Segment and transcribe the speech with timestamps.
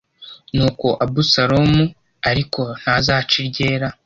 [0.55, 1.83] Nuko Abusalomu
[2.29, 3.87] ariko ntazanca iryera